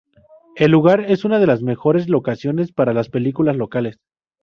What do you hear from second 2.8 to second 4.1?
las películas locales.